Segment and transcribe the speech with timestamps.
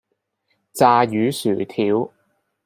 [0.73, 2.11] 炸魚薯條